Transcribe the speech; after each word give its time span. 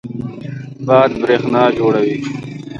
باد 0.85 1.11
برېښنا 1.21 1.63
جوړوي. 1.77 2.17